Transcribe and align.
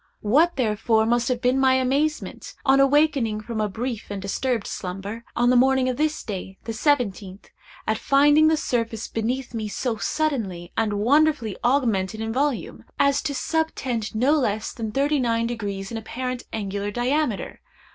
What, 0.21 0.55
therefore, 0.55 1.05
must 1.05 1.27
have 1.27 1.43
been 1.43 1.59
my 1.59 1.75
amazement, 1.75 2.55
on 2.65 2.79
awakening 2.79 3.41
from 3.41 3.61
a 3.61 3.69
brief 3.69 4.09
and 4.09 4.19
disturbed 4.19 4.65
slumber, 4.65 5.23
on 5.35 5.51
the 5.51 5.55
morning 5.55 5.87
of 5.89 5.97
this 5.97 6.23
day, 6.23 6.57
the 6.63 6.73
seventeenth, 6.73 7.51
at 7.85 7.99
finding 7.99 8.47
the 8.47 8.57
surface 8.57 9.07
beneath 9.07 9.53
me 9.53 9.67
so 9.67 9.97
suddenly 9.97 10.73
and 10.75 10.93
wonderfully 10.93 11.55
augmented 11.63 12.19
in 12.19 12.33
volume, 12.33 12.83
as 12.97 13.21
to 13.21 13.35
subtend 13.35 14.15
no 14.15 14.31
less 14.31 14.73
than 14.73 14.91
thirty 14.91 15.19
nine 15.19 15.45
degrees 15.45 15.91
in 15.91 15.97
apparent 15.97 16.45
angular 16.51 16.89
diameter! 16.89 17.61